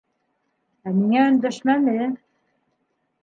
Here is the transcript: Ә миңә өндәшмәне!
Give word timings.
Ә 0.91 0.93
миңә 1.01 1.19
өндәшмәне! 1.33 2.09